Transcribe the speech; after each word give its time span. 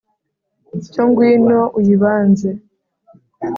Cyo 0.91 1.03
ngwino 1.09 1.59
uyibanze 1.79 2.49